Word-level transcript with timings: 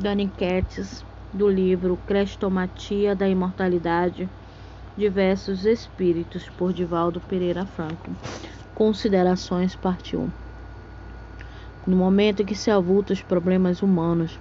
Daniquetes, 0.00 1.04
do 1.30 1.46
livro 1.46 1.98
Crestomatia 2.06 3.14
da 3.14 3.28
Imortalidade, 3.28 4.30
Diversos 4.96 5.66
Espíritos, 5.66 6.48
por 6.56 6.72
Divaldo 6.72 7.20
Pereira 7.20 7.66
Franco. 7.66 8.10
Considerações, 8.74 9.76
parte 9.76 10.16
1. 10.16 10.26
No 11.86 11.96
momento 11.98 12.40
em 12.40 12.46
que 12.46 12.54
se 12.54 12.70
avultam 12.70 13.12
os 13.12 13.20
problemas 13.20 13.82
humanos 13.82 14.38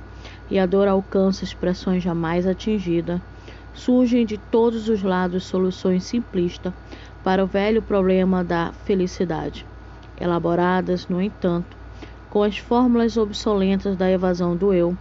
e 0.50 0.58
a 0.58 0.66
dor 0.66 0.88
alcança 0.88 1.44
expressões 1.44 2.02
jamais 2.02 2.48
atingidas, 2.48 3.20
surgem 3.74 4.26
de 4.26 4.38
todos 4.38 4.88
os 4.88 5.04
lados 5.04 5.44
soluções 5.44 6.06
simplistas 6.06 6.72
para 7.22 7.44
o 7.44 7.48
velho 7.48 7.82
problema 7.82 8.46
da 8.46 8.72
felicidade, 8.86 9.66
elaboradas, 10.22 11.10
no 11.10 11.22
entanto, 11.22 11.76
com 12.30 12.44
as 12.44 12.58
fórmulas 12.58 13.18
obsoletas 13.18 13.98
da 13.98 14.10
evasão 14.10 14.56
do 14.56 14.74
eu, 14.74 14.96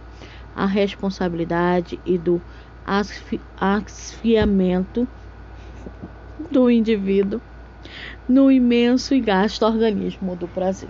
a 0.55 0.65
responsabilidade 0.65 1.99
e 2.05 2.17
do 2.17 2.41
asfiamento 3.55 5.07
do 6.51 6.69
indivíduo 6.69 7.41
no 8.27 8.51
imenso 8.51 9.13
e 9.13 9.21
gasto 9.21 9.63
organismo 9.63 10.35
do 10.35 10.47
prazer. 10.47 10.89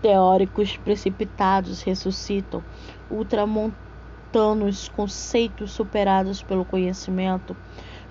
Teóricos 0.00 0.76
precipitados 0.76 1.82
ressuscitam 1.82 2.62
ultramontanos 3.10 4.88
conceitos 4.88 5.72
superados 5.72 6.42
pelo 6.42 6.64
conhecimento 6.64 7.56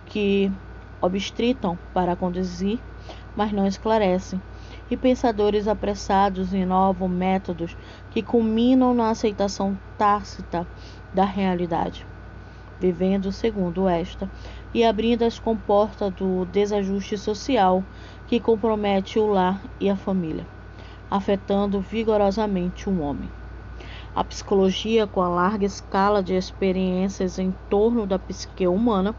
que 0.05 0.51
obstritam 1.01 1.77
para 1.93 2.15
conduzir, 2.15 2.79
mas 3.35 3.51
não 3.51 3.65
esclarecem, 3.65 4.41
e 4.89 4.95
pensadores 4.95 5.67
apressados 5.67 6.53
inovam 6.53 7.07
métodos 7.07 7.75
que 8.11 8.21
culminam 8.21 8.93
na 8.93 9.09
aceitação 9.09 9.77
tácita 9.97 10.67
da 11.13 11.25
realidade, 11.25 12.05
vivendo 12.79 13.31
segundo 13.31 13.87
esta 13.87 14.29
e 14.73 14.83
abrindo 14.83 15.23
as 15.23 15.39
comportas 15.39 16.13
do 16.13 16.45
desajuste 16.45 17.17
social 17.17 17.83
que 18.27 18.39
compromete 18.39 19.17
o 19.17 19.27
lar 19.27 19.61
e 19.79 19.89
a 19.89 19.95
família, 19.95 20.45
afetando 21.09 21.79
vigorosamente 21.79 22.89
o 22.89 23.01
homem. 23.01 23.29
A 24.13 24.23
psicologia, 24.23 25.05
com 25.05 25.21
a 25.21 25.27
larga 25.27 25.65
escala 25.65 26.23
de 26.23 26.33
experiências 26.35 27.37
em 27.37 27.51
torno 27.69 28.07
da 28.07 28.17
psique 28.17 28.65
humana, 28.65 29.13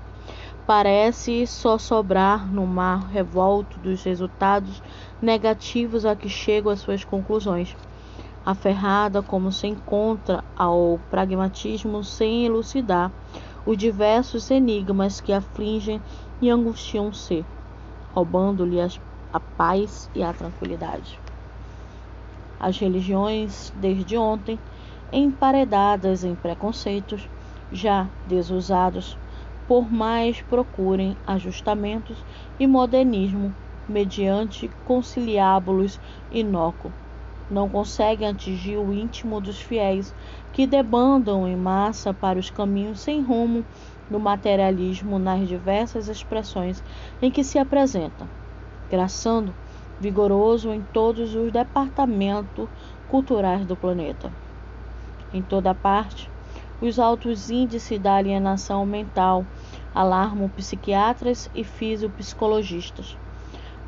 parece 0.66 1.46
só 1.46 1.78
sobrar 1.78 2.52
no 2.52 2.66
mar 2.66 3.06
revolto 3.08 3.78
dos 3.78 4.02
resultados 4.02 4.82
negativos 5.22 6.04
a 6.04 6.16
que 6.16 6.28
chegam 6.28 6.72
as 6.72 6.80
suas 6.80 7.04
conclusões, 7.04 7.76
aferrada 8.44 9.22
como 9.22 9.52
se 9.52 9.68
encontra 9.68 10.42
ao 10.56 10.98
pragmatismo 11.08 12.02
sem 12.02 12.44
elucidar 12.44 13.12
os 13.64 13.76
diversos 13.76 14.50
enigmas 14.50 15.20
que 15.20 15.32
afligem 15.32 16.00
e 16.40 16.50
angustiam 16.50 17.08
o 17.08 17.14
ser, 17.14 17.44
roubando-lhe 18.12 18.80
a 18.80 19.40
paz 19.56 20.10
e 20.14 20.22
a 20.22 20.32
tranquilidade. 20.32 21.20
As 22.58 22.78
religiões, 22.78 23.70
desde 23.74 24.16
ontem, 24.16 24.58
emparedadas 25.12 26.24
em 26.24 26.34
preconceitos, 26.34 27.28
já 27.70 28.08
desusados, 28.26 29.18
por 29.66 29.90
mais 29.92 30.40
procurem 30.42 31.16
ajustamentos 31.26 32.16
e 32.58 32.66
modernismo 32.66 33.54
mediante 33.88 34.68
conciliábulos 34.84 35.98
inócuo. 36.30 36.92
Não 37.50 37.68
conseguem 37.68 38.28
atingir 38.28 38.76
o 38.76 38.92
íntimo 38.92 39.40
dos 39.40 39.60
fiéis 39.60 40.12
que 40.52 40.66
debandam 40.66 41.46
em 41.46 41.56
massa 41.56 42.12
para 42.12 42.38
os 42.38 42.50
caminhos 42.50 43.00
sem 43.00 43.22
rumo 43.22 43.64
do 44.10 44.18
materialismo 44.18 45.18
nas 45.18 45.46
diversas 45.46 46.08
expressões 46.08 46.82
em 47.22 47.30
que 47.30 47.44
se 47.44 47.58
apresenta, 47.58 48.28
graçando 48.90 49.54
vigoroso 50.00 50.72
em 50.72 50.82
todos 50.92 51.34
os 51.34 51.52
departamentos 51.52 52.68
culturais 53.08 53.64
do 53.64 53.76
planeta. 53.76 54.32
Em 55.32 55.42
toda 55.42 55.74
parte, 55.74 56.30
os 56.80 56.98
altos 56.98 57.48
índices 57.48 57.98
da 57.98 58.16
alienação 58.16 58.84
mental 58.84 59.46
alarmam 59.96 60.46
psiquiatras 60.50 61.48
e 61.54 61.64
fisiopsicologistas 61.64 63.16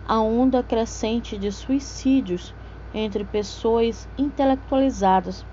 a 0.06 0.18
onda 0.22 0.62
crescente 0.62 1.36
de 1.36 1.52
suicídios 1.52 2.54
entre 2.94 3.24
pessoas 3.24 4.08
intelectualizadas 4.16 5.44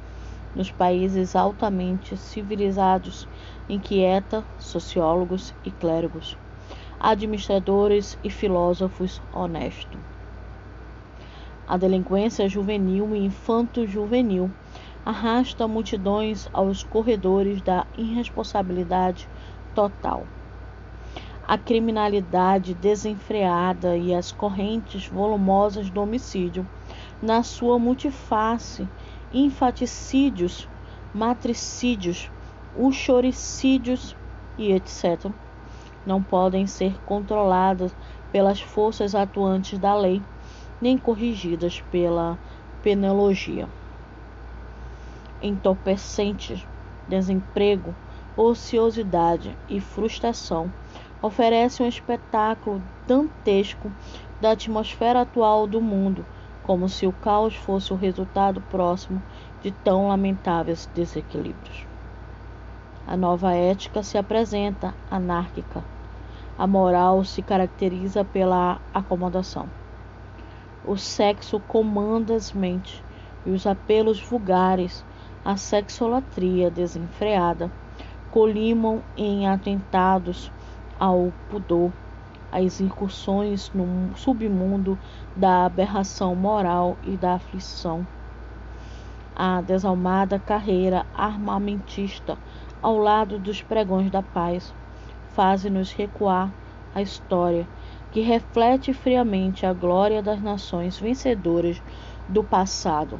nos 0.55 0.71
países 0.71 1.35
altamente 1.35 2.15
civilizados 2.15 3.27
inquieta 3.67 4.45
sociólogos 4.57 5.53
e 5.65 5.71
clérigos, 5.71 6.37
administradores 7.01 8.17
e 8.23 8.29
filósofos 8.29 9.21
honestos. 9.33 9.99
A 11.67 11.75
delinquência 11.75 12.47
juvenil 12.47 13.13
e 13.13 13.25
infanto-juvenil 13.25 14.49
arrasta 15.05 15.67
multidões 15.67 16.47
aos 16.53 16.81
corredores 16.81 17.61
da 17.61 17.85
irresponsabilidade 17.97 19.27
total 19.75 20.25
a 21.47 21.57
criminalidade 21.57 22.73
desenfreada 22.73 23.95
e 23.95 24.13
as 24.13 24.31
correntes 24.31 25.07
volumosas 25.07 25.89
do 25.91 26.01
homicídio, 26.01 26.67
na 27.21 27.43
sua 27.43 27.77
multiface, 27.77 28.87
infaticídios, 29.31 30.67
matricídios, 31.13 32.31
uxoricídios 32.75 34.15
e 34.57 34.71
etc., 34.71 35.29
não 36.05 36.21
podem 36.21 36.67
ser 36.67 36.99
controladas 37.05 37.93
pelas 38.31 38.59
forças 38.59 39.13
atuantes 39.15 39.77
da 39.77 39.95
lei, 39.95 40.21
nem 40.81 40.97
corrigidas 40.97 41.81
pela 41.91 42.37
penologia. 42.83 43.67
Entorpecentes, 45.41 46.65
desemprego, 47.07 47.93
ociosidade 48.37 49.55
e 49.69 49.79
frustração 49.79 50.71
oferece 51.21 51.81
um 51.81 51.87
espetáculo 51.87 52.81
dantesco 53.07 53.91
da 54.39 54.51
atmosfera 54.51 55.21
atual 55.21 55.65
do 55.65 55.81
mundo, 55.81 56.25
como 56.63 56.89
se 56.89 57.05
o 57.07 57.11
caos 57.11 57.55
fosse 57.55 57.93
o 57.93 57.95
resultado 57.95 58.61
próximo 58.61 59.21
de 59.61 59.71
tão 59.71 60.07
lamentáveis 60.07 60.89
desequilíbrios. 60.93 61.85
A 63.07 63.15
nova 63.15 63.53
ética 63.53 64.01
se 64.01 64.17
apresenta 64.17 64.93
anárquica. 65.11 65.83
A 66.57 66.65
moral 66.65 67.23
se 67.23 67.41
caracteriza 67.41 68.23
pela 68.23 68.79
acomodação. 68.93 69.69
O 70.83 70.97
sexo 70.97 71.59
comanda 71.59 72.35
as 72.35 72.51
mentes 72.51 73.03
e 73.45 73.51
os 73.51 73.67
apelos 73.67 74.19
vulgares, 74.19 75.03
a 75.43 75.55
sexolatria 75.57 76.71
desenfreada, 76.71 77.71
colimam 78.31 79.01
em 79.15 79.47
atentados 79.47 80.51
ao 80.99 81.31
pudor, 81.49 81.91
às 82.51 82.79
incursões 82.79 83.71
no 83.73 84.15
submundo 84.15 84.97
da 85.35 85.65
aberração 85.65 86.35
moral 86.35 86.97
e 87.03 87.17
da 87.17 87.35
aflição. 87.35 88.05
A 89.35 89.61
desalmada 89.61 90.39
carreira 90.39 91.05
armamentista 91.13 92.37
ao 92.81 92.97
lado 92.97 93.37
dos 93.37 93.61
pregões 93.61 94.09
da 94.09 94.23
paz 94.23 94.73
faz-nos 95.33 95.91
recuar 95.91 96.53
a 96.93 97.01
história 97.01 97.67
que 98.13 98.21
reflete 98.21 98.93
friamente 98.93 99.65
a 99.65 99.73
glória 99.73 100.23
das 100.23 100.41
nações 100.41 100.97
vencedoras 100.97 101.81
do 102.29 102.41
passado, 102.41 103.19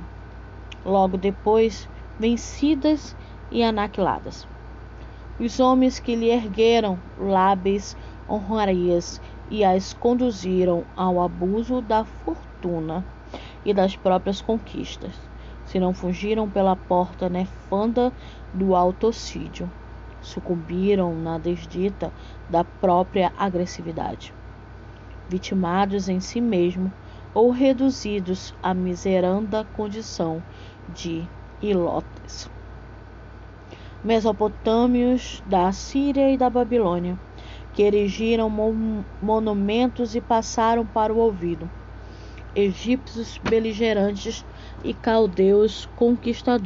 logo 0.86 1.18
depois 1.18 1.90
vencidas 2.18 3.14
e 3.52 3.62
aniquiladas. 3.62 4.55
Os 5.38 5.60
homens 5.60 6.00
que 6.00 6.16
lhe 6.16 6.30
ergueram 6.30 6.98
lábeis 7.18 7.94
honrarias 8.30 9.20
e 9.52 9.66
as 9.66 9.92
conduziram 9.92 10.86
ao 10.96 11.22
abuso 11.22 11.82
da 11.82 12.06
fortuna 12.06 13.06
e 13.66 13.74
das 13.74 13.98
próprias 13.98 14.40
conquistas, 14.40 15.12
se 15.66 15.78
não 15.78 15.94
fugiram 15.94 16.50
pela 16.50 16.74
porta 16.74 17.28
nefanda 17.28 18.14
do 18.54 18.74
autocídio, 18.74 19.70
sucumbiram 20.22 21.14
na 21.16 21.38
desdita 21.38 22.14
da 22.50 22.64
própria 22.64 23.30
agressividade, 23.38 24.34
vitimados 25.28 26.08
em 26.08 26.22
si 26.22 26.40
mesmo 26.40 26.90
ou 27.34 27.52
reduzidos 27.52 28.54
à 28.64 28.74
miseranda 28.74 29.66
condição 29.76 30.42
de 30.94 31.28
ilotes 31.62 32.55
mesopotâmios 34.06 35.42
da 35.44 35.72
Síria 35.72 36.32
e 36.32 36.38
da 36.38 36.48
Babilônia, 36.48 37.20
que 37.74 37.82
erigiram 37.82 38.50
monumentos 39.20 40.14
e 40.14 40.22
passaram 40.22 40.86
para 40.86 41.12
o 41.12 41.18
ouvido, 41.18 41.68
egípcios 42.54 43.40
beligerantes 43.44 44.46
e 44.84 44.94
caldeus 44.94 45.88
conquistadores. 45.96 46.64